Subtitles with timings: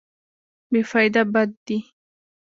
[0.71, 1.77] بې فایده بد دی.